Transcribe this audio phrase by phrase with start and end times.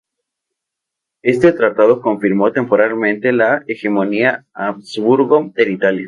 [1.21, 5.99] Este tratado confirmó temporalmente la hegemonía Habsburgo en Italia.